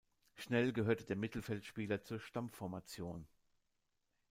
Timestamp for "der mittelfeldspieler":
1.05-2.01